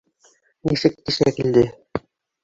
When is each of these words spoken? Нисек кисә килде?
Нисек 0.69 0.95
кисә 1.09 1.33
килде? 1.39 1.65